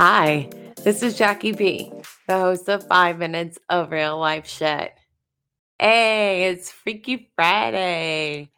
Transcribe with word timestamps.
Hi, 0.00 0.48
this 0.84 1.02
is 1.02 1.18
Jacqui 1.18 1.58
B, 1.58 1.90
the 2.28 2.38
host 2.38 2.68
of 2.68 2.86
Five 2.86 3.18
Minutes 3.18 3.58
of 3.68 3.90
Real 3.90 4.16
Life 4.16 4.46
Shit. 4.46 4.92
Hey, 5.76 6.44
it's 6.44 6.70
Freaky 6.70 7.32
Friday, 7.34 8.48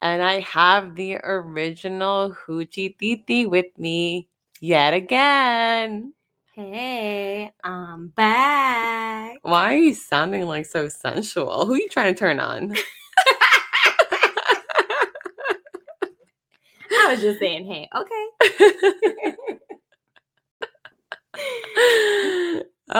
and 0.00 0.22
I 0.22 0.40
have 0.40 0.94
the 0.94 1.16
original 1.16 2.34
Hoochie 2.34 2.96
Titi 2.96 3.44
with 3.44 3.66
me 3.76 4.30
yet 4.62 4.94
again. 4.94 6.14
Hey, 6.54 7.52
I'm 7.62 8.08
back. 8.08 9.40
Why 9.42 9.74
are 9.74 9.76
you 9.76 9.92
sounding 9.92 10.46
like 10.46 10.64
so 10.64 10.88
sensual? 10.88 11.66
Who 11.66 11.74
are 11.74 11.78
you 11.78 11.90
trying 11.90 12.14
to 12.14 12.18
turn 12.18 12.40
on? 12.40 12.74
I 16.90 17.08
was 17.10 17.20
just 17.20 17.40
saying, 17.40 17.66
hey, 17.66 17.90
okay. 17.94 19.36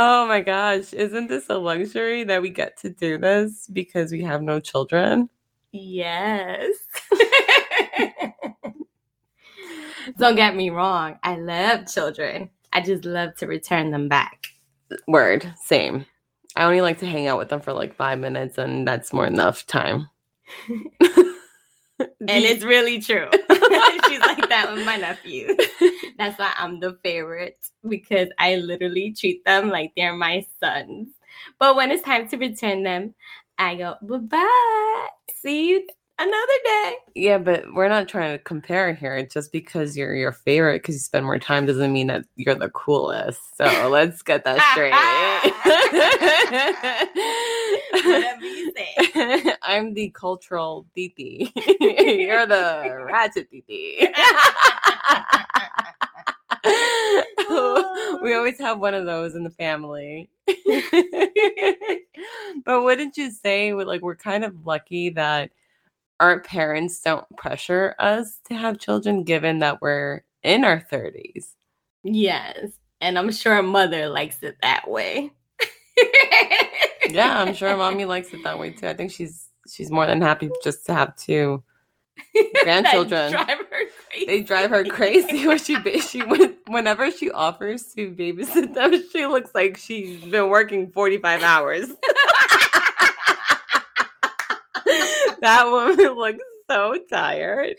oh 0.01 0.29
my 0.29 0.41
gosh, 0.41 0.93
isn't 0.93 1.27
this 1.27 1.47
a 1.51 1.59
luxury 1.59 2.23
that 2.23 2.41
we 2.41 2.51
get 2.51 2.77
to 2.79 2.89
do 2.89 3.19
this 3.19 3.67
because 3.73 4.13
we 4.13 4.23
have 4.23 4.43
no 4.43 4.61
children? 4.61 5.29
Yes. 5.73 6.73
Don't 10.19 10.37
get 10.37 10.55
me 10.55 10.71
wrong, 10.71 11.19
I 11.25 11.35
love 11.35 11.93
children. 11.93 12.49
I 12.73 12.81
just 12.81 13.05
love 13.05 13.35
to 13.39 13.49
return 13.49 13.91
them 13.91 14.09
back. 14.09 14.47
Word, 15.09 15.53
same. 15.65 16.07
I 16.55 16.63
only 16.65 16.81
like 16.81 17.01
to 17.01 17.07
hang 17.07 17.27
out 17.27 17.39
with 17.39 17.49
them 17.49 17.61
for 17.61 17.73
like 17.73 17.97
five 17.97 18.21
minutes, 18.21 18.57
and 18.57 18.87
that's 18.87 19.13
more 19.13 19.27
enough 19.27 19.67
time. 19.67 20.09
And 22.01 22.45
it's 22.45 22.63
really 22.63 23.01
true. 23.01 23.29
She's 23.33 24.21
like 24.21 24.49
that 24.51 24.58
my 24.85 24.97
nephews. 24.97 25.57
That's 26.19 26.39
why 26.39 26.53
I'm 26.57 26.81
the 26.81 26.99
favorite 27.03 27.59
because 27.89 28.29
I 28.39 28.57
literally 28.57 29.15
treat 29.19 29.45
them 29.45 29.69
like 29.69 29.93
they're 29.97 30.15
my 30.15 30.47
sons. 30.61 31.09
But 31.59 31.77
when 31.77 31.91
it's 31.91 32.03
time 32.03 32.29
to 32.29 32.37
return 32.37 32.83
them, 32.83 33.15
I 33.59 33.77
go, 33.77 33.97
bye 34.03 34.19
bye. 34.19 35.09
See 35.41 35.69
you 35.69 35.87
another 36.19 36.53
day. 36.65 36.97
Yeah, 37.15 37.39
but 37.39 37.73
we're 37.75 37.89
not 37.89 38.09
trying 38.09 38.37
to 38.37 38.43
compare 38.43 38.93
here. 38.93 39.25
Just 39.25 39.53
because 39.53 39.97
you're 39.97 40.15
your 40.15 40.33
favorite 40.33 40.83
because 40.83 40.97
you 40.97 41.01
spend 41.01 41.25
more 41.25 41.39
time 41.39 41.67
doesn't 41.67 41.93
mean 41.93 42.09
that 42.09 42.25
you're 42.37 42.55
the 42.55 42.71
coolest. 42.71 43.41
So 43.57 43.89
let's 43.89 44.23
get 44.23 44.45
that 44.45 44.61
straight. 44.73 44.93
Whatever 48.05 48.45
you 48.45 48.73
say. 48.77 49.55
I'm 49.63 49.95
the 49.95 50.11
cultural 50.11 50.87
titi. 50.95 51.53
you're 51.81 52.47
the 52.47 53.05
ratchet 53.07 53.51
titi. 53.51 53.99
we 58.23 58.35
always 58.35 58.59
have 58.59 58.81
one 58.81 58.95
of 58.95 59.07
those 59.07 59.35
in 59.35 59.45
the 59.45 59.51
family. 59.51 60.31
but 62.65 62.83
wouldn't 62.83 63.17
you 63.17 63.31
say 63.31 63.73
like 63.73 64.03
we're 64.03 64.17
kind 64.17 64.45
of 64.45 64.67
lucky 64.67 65.11
that 65.11 65.51
our 66.21 66.41
parents 66.41 67.01
don't 67.01 67.25
pressure 67.37 67.95
us 67.99 68.41
to 68.49 68.55
have 68.55 68.79
children 68.79 69.23
given 69.23 69.61
that 69.61 69.81
we're 69.81 70.25
in 70.43 70.65
our 70.65 70.81
30s? 70.81 71.51
Yes. 72.03 72.71
And 73.01 73.19
I'm 73.19 73.31
sure 73.31 73.59
a 73.59 73.63
mother 73.63 74.09
likes 74.09 74.43
it 74.43 74.57
that 74.63 74.91
way. 74.91 75.31
Yeah, 77.09 77.41
I'm 77.41 77.55
sure 77.55 77.77
mommy 77.77 78.05
likes 78.05 78.33
it 78.33 78.43
that 78.45 78.59
way 78.59 78.71
too. 78.71 78.89
I 78.89 78.95
think 78.95 79.13
she's 79.13 79.49
she's 79.69 79.91
more 79.91 80.07
than 80.07 80.21
happy 80.21 80.51
just 80.63 80.87
to 80.87 80.95
have 80.95 81.17
two 81.17 81.63
grandchildren. 82.63 83.33
Drive 83.33 83.59
they 84.27 84.41
drive 84.43 84.71
her 84.71 84.85
crazy 84.85 85.47
when 85.47 85.59
she 85.59 85.77
she 86.01 86.21
whenever 86.67 87.11
she 87.11 87.31
offers 87.31 87.85
to 87.95 88.11
babysit 88.13 88.75
them 88.75 89.03
she 89.13 89.27
looks 89.27 89.55
like 89.55 89.77
she's 89.77 90.23
been 90.25 90.49
working 90.49 90.91
45 90.91 91.43
hours 91.43 91.89
that 95.41 95.65
woman 95.67 96.15
looks 96.15 96.43
so 96.69 96.99
tired 97.11 97.77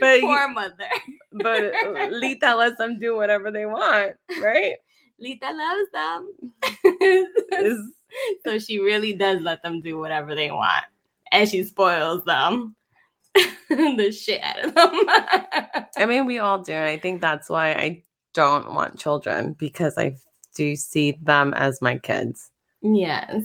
but 0.00 0.20
Poor 0.20 0.48
mother. 0.48 0.88
but 1.32 1.72
lita 2.12 2.54
lets 2.54 2.78
them 2.78 2.98
do 2.98 3.16
whatever 3.16 3.50
they 3.50 3.66
want 3.66 4.14
right 4.40 4.76
Lita 5.20 5.50
loves 5.50 5.90
them. 5.92 6.32
So 8.44 8.58
she 8.58 8.80
really 8.80 9.12
does 9.12 9.42
let 9.42 9.62
them 9.62 9.80
do 9.80 9.98
whatever 9.98 10.34
they 10.34 10.50
want. 10.50 10.84
And 11.30 11.48
she 11.48 11.62
spoils 11.62 12.24
them. 12.24 12.74
the 13.68 14.10
shit 14.10 14.40
out 14.42 14.64
of 14.64 14.74
them. 14.74 15.86
i 15.98 16.06
mean 16.06 16.24
we 16.24 16.38
all 16.38 16.58
do 16.58 16.72
and 16.72 16.86
i 16.86 16.96
think 16.96 17.20
that's 17.20 17.50
why 17.50 17.72
i 17.72 18.02
don't 18.32 18.72
want 18.72 18.98
children 18.98 19.52
because 19.58 19.98
i 19.98 20.16
do 20.56 20.74
see 20.74 21.16
them 21.22 21.52
as 21.54 21.80
my 21.82 21.98
kids 21.98 22.50
yes. 22.80 23.44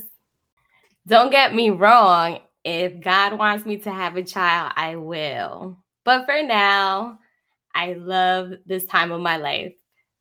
Don't 1.05 1.31
get 1.31 1.53
me 1.53 1.69
wrong. 1.69 2.39
If 2.63 3.01
God 3.01 3.37
wants 3.37 3.65
me 3.65 3.77
to 3.77 3.91
have 3.91 4.15
a 4.15 4.23
child, 4.23 4.71
I 4.75 4.95
will. 4.95 5.77
But 6.05 6.25
for 6.25 6.41
now, 6.41 7.19
I 7.75 7.93
love 7.93 8.53
this 8.65 8.85
time 8.85 9.11
of 9.11 9.19
my 9.19 9.37
life 9.37 9.73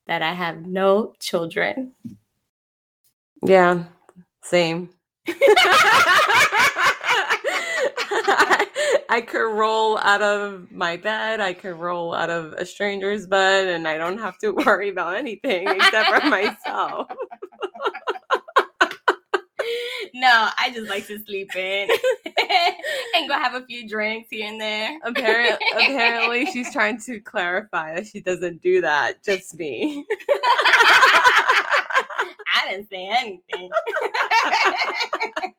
that 0.06 0.22
I 0.22 0.32
have 0.32 0.66
no 0.66 1.15
children. 1.21 1.92
Yeah, 3.44 3.84
same. 4.42 4.91
I 9.08 9.20
could 9.26 9.53
roll 9.53 9.98
out 9.98 10.22
of 10.22 10.70
my 10.72 10.97
bed. 10.97 11.41
I 11.41 11.53
could 11.53 11.75
roll 11.78 12.14
out 12.14 12.30
of 12.30 12.54
a 12.54 12.64
stranger's 12.64 13.26
bed, 13.26 13.69
and 13.69 13.86
I 13.86 13.98
don't 13.98 14.19
have 14.19 14.38
to 14.38 14.53
worry 14.66 14.88
about 14.88 15.16
anything 15.16 15.69
except 15.69 16.22
for 16.22 16.28
myself. 16.28 17.08
No, 20.14 20.48
I 20.59 20.70
just 20.74 20.91
like 20.91 21.06
to 21.06 21.24
sleep 21.24 21.54
in 21.56 21.88
and 23.14 23.28
go 23.28 23.34
have 23.34 23.54
a 23.54 23.64
few 23.64 23.88
drinks 23.88 24.28
here 24.30 24.47
and 24.47 24.60
there. 24.60 24.98
Apparently, 25.04 25.66
apparently, 25.72 26.47
she's 26.47 26.70
trying 26.72 27.00
to 27.03 27.20
clarify 27.20 27.94
that 27.94 28.06
she 28.06 28.20
doesn't 28.20 28.60
do 28.60 28.80
that. 28.82 29.22
Just 29.24 29.56
me. 29.56 30.04
I 32.62 32.71
didn't 32.71 32.89
say 32.91 33.09
anything. 33.11 33.71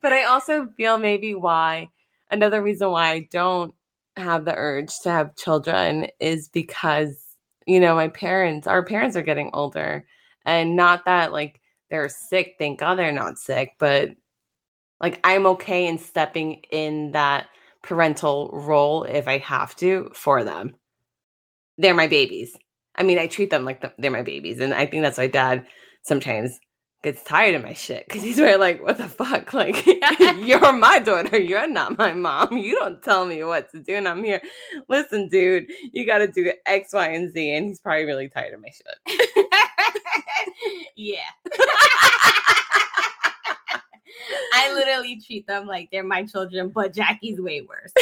But 0.00 0.12
I 0.12 0.24
also 0.24 0.68
feel 0.76 0.98
maybe 0.98 1.34
why 1.34 1.90
another 2.30 2.62
reason 2.62 2.90
why 2.90 3.10
I 3.10 3.28
don't 3.30 3.74
have 4.16 4.44
the 4.44 4.54
urge 4.56 4.90
to 5.02 5.10
have 5.10 5.36
children 5.36 6.08
is 6.20 6.48
because, 6.48 7.22
you 7.66 7.80
know, 7.80 7.94
my 7.94 8.08
parents, 8.08 8.66
our 8.66 8.84
parents 8.84 9.16
are 9.16 9.22
getting 9.22 9.50
older. 9.52 10.06
And 10.46 10.74
not 10.76 11.04
that 11.04 11.32
like 11.32 11.60
they're 11.90 12.08
sick, 12.08 12.56
thank 12.58 12.80
God 12.80 12.96
they're 12.96 13.12
not 13.12 13.38
sick, 13.38 13.74
but 13.78 14.10
like 15.00 15.20
I'm 15.24 15.46
okay 15.46 15.86
in 15.86 15.98
stepping 15.98 16.62
in 16.70 17.12
that 17.12 17.48
parental 17.82 18.50
role 18.52 19.04
if 19.04 19.28
I 19.28 19.38
have 19.38 19.76
to 19.76 20.10
for 20.14 20.44
them. 20.44 20.76
They're 21.78 21.94
my 21.94 22.08
babies. 22.08 22.56
I 23.00 23.02
mean, 23.02 23.18
I 23.18 23.26
treat 23.26 23.48
them 23.48 23.64
like 23.64 23.80
the, 23.80 23.90
they're 23.98 24.10
my 24.10 24.20
babies. 24.22 24.60
And 24.60 24.74
I 24.74 24.84
think 24.84 25.02
that's 25.02 25.16
why 25.16 25.26
dad 25.26 25.66
sometimes 26.02 26.60
gets 27.02 27.22
tired 27.22 27.54
of 27.54 27.62
my 27.62 27.72
shit 27.72 28.06
because 28.06 28.22
he's 28.22 28.36
very 28.36 28.58
like, 28.58 28.82
what 28.82 28.98
the 28.98 29.08
fuck? 29.08 29.54
Like, 29.60 29.86
you're 30.36 30.72
my 30.72 30.98
daughter. 30.98 31.38
You're 31.40 31.66
not 31.66 31.96
my 31.96 32.12
mom. 32.12 32.58
You 32.58 32.78
don't 32.78 33.02
tell 33.02 33.24
me 33.24 33.42
what 33.42 33.72
to 33.72 33.80
do. 33.80 33.96
And 33.96 34.06
I'm 34.06 34.22
here. 34.22 34.42
Listen, 34.90 35.30
dude, 35.30 35.66
you 35.92 36.04
got 36.04 36.18
to 36.18 36.28
do 36.28 36.52
X, 36.66 36.92
Y, 36.92 37.08
and 37.08 37.32
Z. 37.32 37.50
And 37.56 37.66
he's 37.68 37.80
probably 37.80 38.04
really 38.04 38.28
tired 38.28 38.52
of 38.52 38.60
my 38.60 38.68
shit. 38.68 39.30
yeah. 40.94 41.20
I 44.52 44.74
literally 44.74 45.22
treat 45.26 45.46
them 45.46 45.66
like 45.66 45.88
they're 45.90 46.04
my 46.04 46.24
children, 46.24 46.68
but 46.68 46.92
Jacqui's 46.94 47.40
way 47.40 47.62
worse. 47.62 47.92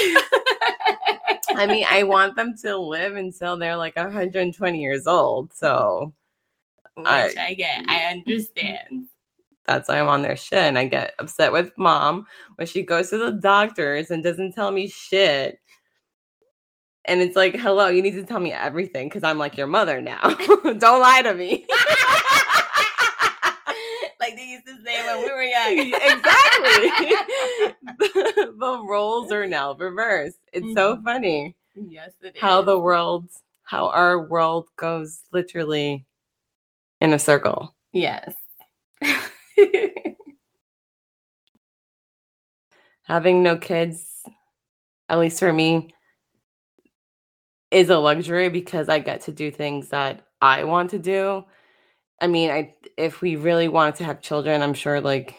I 1.59 1.67
mean, 1.67 1.85
I 1.89 2.05
want 2.05 2.37
them 2.37 2.57
to 2.59 2.77
live 2.77 3.17
until 3.17 3.57
they're 3.57 3.77
like 3.77 3.97
120 3.97 4.81
years 4.81 5.07
old. 5.07 5.53
So 5.53 6.13
Which 6.97 7.07
I- 7.07 7.33
I 7.39 7.55
get. 7.55 7.85
I 7.89 8.05
understand. 8.13 9.09
that's 9.67 9.89
why 9.89 9.99
I'm 10.01 10.09
on 10.09 10.23
their 10.23 10.37
shit. 10.37 10.59
And 10.61 10.79
I 10.79 10.87
get 10.87 11.15
upset 11.19 11.53
with 11.53 11.77
mom 11.77 12.27
when 12.57 12.67
she 12.67 12.83
goes 12.83 13.11
to 13.11 13.19
the 13.19 13.33
doctors 13.33 14.11
and 14.11 14.23
doesn't 14.23 14.53
tell 14.53 14.71
me 14.71 14.89
shit. 14.89 15.61
And 17.05 17.21
it's 17.21 17.37
like, 17.37 17.57
hello, 17.57 17.89
you 17.89 18.03
need 18.03 18.13
to 18.13 18.23
tell 18.25 18.41
me 18.41 18.53
everything 18.53 19.09
because 19.09 19.25
I'm 19.25 19.39
like 19.39 19.57
your 19.57 19.67
mother 19.67 20.01
now. 20.01 20.21
Don't 20.65 21.01
lie 21.01 21.23
to 21.23 21.35
me. 21.35 21.67
like 24.21 24.37
they 24.37 24.45
used 24.45 24.67
to 24.67 24.77
say 24.85 25.07
when 25.07 25.23
we 25.23 25.31
were 25.31 25.43
young. 25.43 25.79
exactly. 26.03 26.91
The, 28.59 28.83
roles 28.85 29.33
are 29.33 29.47
now 29.47 29.75
reversed. 29.75 30.39
It's 30.53 30.75
so 30.75 30.97
Mhm. 30.97 31.05
funny 31.05 31.57
yes, 31.75 32.13
it 32.23 32.37
is. 32.37 32.41
how 32.43 32.63
the 32.63 32.79
world, 32.79 33.29
how 33.65 33.89
our 33.89 34.29
world 34.29 34.69
goes 34.77 35.23
literally 35.33 36.07
in 37.01 37.13
a 37.13 37.19
circle. 37.19 37.75
yes. 37.93 38.35
Having 43.05 43.43
no 43.43 43.57
kids, 43.57 44.23
at 45.09 45.19
least 45.19 45.39
for 45.41 45.53
me, 45.53 45.95
is 47.71 47.91
a 47.91 47.99
luxury 47.99 48.49
because 48.51 48.89
I 48.89 48.99
get 48.99 49.23
to 49.23 49.33
do 49.33 49.51
things 49.51 49.89
that 49.91 50.27
I 50.43 50.65
want 50.65 50.91
to 50.91 50.99
do. 50.99 51.45
I 52.21 52.27
mean, 52.29 52.51
I 52.51 52.75
if 52.97 53.21
we 53.23 53.37
really 53.37 53.69
wanted 53.69 53.97
to 53.97 54.05
have 54.05 54.21
children, 54.23 54.63
I'm 54.63 54.75
sure 54.75 55.01
like 55.01 55.35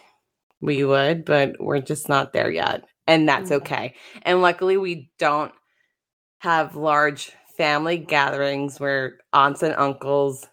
we 0.61 0.83
would, 0.83 1.25
but 1.25 1.55
we're 1.59 1.81
just 1.81 2.09
not 2.09 2.33
there 2.33 2.51
yet. 2.51 2.85
And 3.09 3.29
that's 3.29 3.51
Mhm. 3.51 3.57
okay. 3.57 3.95
And 4.23 4.41
luckily 4.43 4.77
we 4.77 5.11
don't 5.19 5.53
have 6.39 6.75
large 6.75 7.31
family 7.57 7.97
gatherings 7.97 8.79
where 8.79 9.19
aunts 9.33 9.63
and 9.63 9.75
uncles 9.75 10.47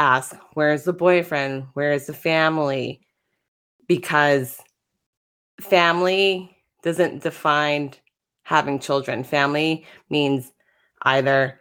ask, 0.00 0.36
"Where's 0.54 0.84
the 0.84 0.92
boyfriend? 0.94 1.68
Where's 1.74 2.06
the 2.06 2.14
family?" 2.14 3.00
Because 3.88 4.60
family 5.60 6.56
doesn't 6.82 7.22
define 7.22 7.94
having 8.44 8.78
children. 8.80 9.24
Family 9.24 9.86
means 10.10 10.52
either 11.02 11.60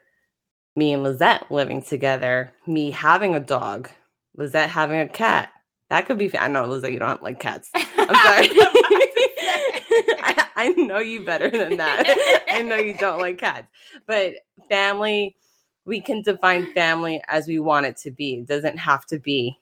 me 0.76 0.94
and 0.94 1.04
Lizette 1.04 1.52
living 1.52 1.82
together, 1.84 2.54
me 2.68 2.92
having 2.92 3.36
a 3.36 3.42
dog, 3.42 3.90
Lizette 4.38 4.70
having 4.72 5.00
a 5.02 5.10
cat. 5.10 5.52
That 5.90 6.08
could 6.08 6.18
be. 6.20 6.36
I 6.38 6.48
know, 6.50 6.66
Lizette, 6.66 6.94
you 6.94 7.00
don't 7.00 7.24
like 7.24 7.40
cats. 7.40 7.72
I'm 7.76 8.16
sorry. 8.16 8.50
I, 10.20 10.48
I 10.56 10.70
know 10.70 11.00
you 11.00 11.26
better 11.26 11.50
than 11.50 11.78
that. 11.78 12.44
I 12.50 12.62
know 12.62 12.78
you 12.78 12.96
don't 12.96 13.20
like 13.20 13.38
cats, 13.38 13.68
but 14.08 14.36
family, 14.70 15.36
we 15.86 16.02
can 16.02 16.22
define 16.22 16.74
family 16.74 17.22
as 17.28 17.48
we 17.48 17.60
want 17.60 17.86
it 17.86 17.98
to 17.98 18.12
be. 18.12 18.36
It 18.36 18.48
doesn't 18.48 18.78
have 18.78 19.06
to 19.08 19.20
be 19.20 19.58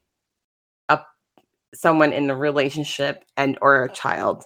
a 0.90 1.00
someone 1.74 2.14
in 2.14 2.30
a 2.30 2.36
relationship 2.36 3.26
and 3.38 3.58
or 3.62 3.84
a 3.84 3.92
child. 3.94 4.46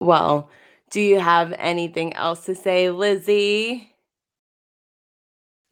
Well, 0.00 0.50
do 0.90 1.00
you 1.00 1.20
have 1.20 1.52
anything 1.58 2.14
else 2.14 2.44
to 2.46 2.54
say, 2.54 2.90
Lizzy? 2.90 3.94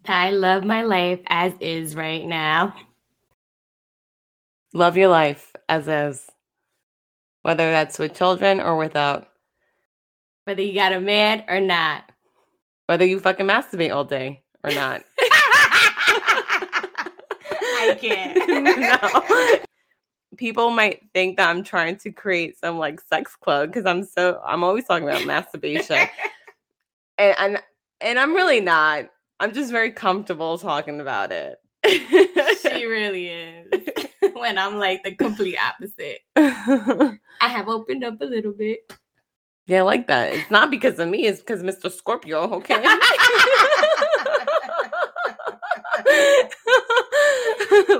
I 0.06 0.30
love 0.30 0.64
my 0.64 0.82
life 0.82 1.20
as 1.28 1.52
is 1.60 1.96
right 1.96 2.24
now. 2.24 2.74
Love 4.74 4.96
your 4.96 5.08
life 5.08 5.55
as 5.68 5.88
is, 5.88 6.26
whether 7.42 7.70
that's 7.70 7.98
with 7.98 8.14
children 8.14 8.60
or 8.60 8.76
without, 8.76 9.28
Whether 10.44 10.62
you 10.62 10.74
got 10.74 10.92
a 10.92 11.00
man 11.00 11.44
or 11.48 11.60
not. 11.60 12.04
whether 12.86 13.04
you 13.04 13.18
fucking 13.20 13.46
masturbate 13.46 13.94
all 13.94 14.04
day 14.04 14.42
or 14.64 14.70
not. 14.72 15.02
I 17.78 17.96
can't. 18.00 18.36
no. 19.58 19.58
People 20.36 20.70
might 20.70 21.00
think 21.14 21.36
that 21.36 21.48
I'm 21.48 21.62
trying 21.62 21.96
to 21.98 22.10
create 22.10 22.58
some 22.58 22.78
like 22.78 23.00
sex 23.00 23.34
club 23.36 23.68
because 23.70 23.86
I'm 23.86 24.02
so 24.04 24.40
I'm 24.44 24.64
always 24.64 24.84
talking 24.84 25.08
about 25.08 25.24
masturbation. 25.26 26.08
And, 27.18 27.34
and 27.38 27.62
and 28.02 28.18
I'm 28.18 28.34
really 28.34 28.60
not. 28.60 29.06
I'm 29.40 29.54
just 29.54 29.70
very 29.70 29.90
comfortable 29.90 30.58
talking 30.58 31.00
about 31.00 31.32
it. 31.32 31.56
she 32.60 32.84
really 32.84 33.28
is. 33.28 33.88
when 34.40 34.58
I'm 34.58 34.78
like 34.78 35.02
the 35.02 35.14
complete 35.14 35.56
opposite. 35.58 36.20
I 36.36 37.48
have 37.48 37.68
opened 37.68 38.04
up 38.04 38.20
a 38.20 38.24
little 38.24 38.52
bit. 38.52 38.92
yeah, 39.66 39.80
I 39.80 39.82
like 39.82 40.06
that. 40.08 40.34
It's 40.34 40.50
not 40.50 40.70
because 40.70 40.98
of 40.98 41.08
me, 41.08 41.26
it's 41.26 41.40
because 41.40 41.62
Mr. 41.62 41.90
Scorpio, 41.90 42.52
okay? 42.54 42.82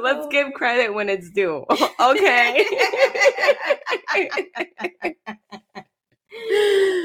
Let's 0.03 0.27
oh. 0.27 0.29
give 0.31 0.53
credit 0.53 0.95
when 0.95 1.09
it's 1.09 1.31
due. 1.31 1.65
Okay. 2.01 2.65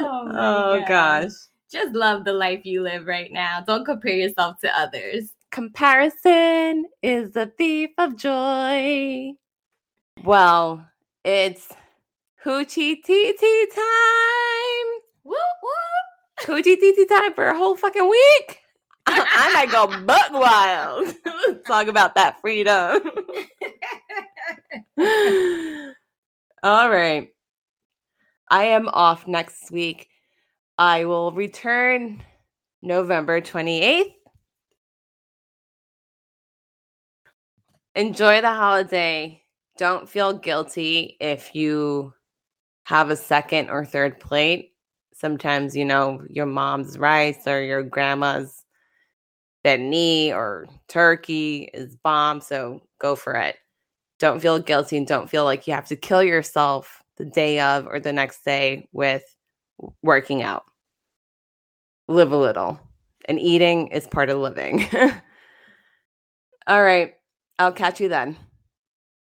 Oh, 0.03 0.31
oh 0.33 0.83
gosh. 0.87 1.31
Just 1.71 1.95
love 1.95 2.25
the 2.25 2.33
life 2.33 2.65
you 2.65 2.81
live 2.81 3.07
right 3.07 3.31
now. 3.31 3.61
Don't 3.65 3.85
compare 3.85 4.13
yourself 4.13 4.59
to 4.61 4.77
others. 4.77 5.31
Comparison 5.51 6.85
is 7.03 7.31
the 7.31 7.51
thief 7.57 7.89
of 7.97 8.15
joy. 8.15 9.33
Well, 10.23 10.87
it's 11.25 11.67
hoochie 12.45 13.03
titi 13.03 13.65
time. 13.75 14.89
Woo 15.25 15.35
woo. 15.35 16.45
Hoochie 16.45 16.79
titi 16.79 17.05
time 17.05 17.33
for 17.33 17.47
a 17.47 17.57
whole 17.57 17.75
fucking 17.75 18.09
week. 18.09 18.59
I 19.07 19.51
might 19.53 19.71
go 19.71 19.87
buck 20.05 20.31
wild. 20.31 21.15
Talk 21.65 21.87
about 21.87 22.15
that 22.15 22.39
freedom. 22.39 23.01
All 26.63 26.89
right. 26.89 27.27
I 28.49 28.63
am 28.65 28.87
off 28.87 29.27
next 29.27 29.69
week. 29.69 30.07
I 30.77 31.03
will 31.05 31.33
return 31.33 32.23
November 32.81 33.41
28th. 33.41 34.13
Enjoy 37.95 38.39
the 38.41 38.53
holiday. 38.53 39.43
Don't 39.77 40.07
feel 40.07 40.33
guilty 40.33 41.17
if 41.19 41.53
you 41.53 42.13
have 42.83 43.09
a 43.09 43.15
second 43.15 43.69
or 43.69 43.85
third 43.85 44.19
plate. 44.19 44.73
Sometimes, 45.13 45.75
you 45.75 45.85
know, 45.85 46.21
your 46.29 46.45
mom's 46.45 46.97
rice 46.97 47.45
or 47.47 47.61
your 47.61 47.83
grandma's 47.83 48.63
beni 49.63 50.31
or 50.31 50.67
turkey 50.87 51.69
is 51.73 51.95
bomb. 51.97 52.41
So 52.41 52.81
go 52.99 53.15
for 53.15 53.35
it. 53.35 53.57
Don't 54.19 54.39
feel 54.39 54.59
guilty 54.59 54.97
and 54.97 55.07
don't 55.07 55.29
feel 55.29 55.43
like 55.43 55.67
you 55.67 55.73
have 55.73 55.87
to 55.87 55.95
kill 55.95 56.23
yourself 56.23 57.03
the 57.17 57.25
day 57.25 57.59
of 57.59 57.87
or 57.87 57.99
the 57.99 58.13
next 58.13 58.45
day 58.45 58.87
with 58.93 59.23
working 60.01 60.43
out. 60.43 60.63
Live 62.07 62.31
a 62.31 62.37
little. 62.37 62.79
And 63.25 63.39
eating 63.39 63.87
is 63.87 64.07
part 64.07 64.29
of 64.29 64.39
living. 64.39 64.87
All 66.67 66.83
right. 66.83 67.15
I'll 67.61 67.71
catch 67.71 68.01
you 68.01 68.09
then. 68.09 68.37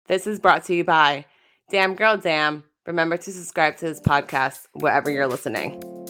This 0.08 0.28
is 0.28 0.40
brought 0.40 0.64
to 0.66 0.74
you 0.74 0.86
by 0.86 1.26
Damn 1.70 1.94
Girl 1.94 2.16
Damn. 2.16 2.64
Remember 2.88 3.18
to 3.18 3.32
subscribe 3.34 3.76
to 3.78 3.86
this 3.86 4.00
podcast 4.00 4.68
wherever 4.72 5.12
you're 5.12 5.28
listening. 5.28 6.03